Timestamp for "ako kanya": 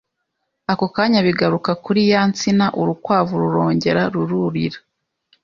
0.71-1.19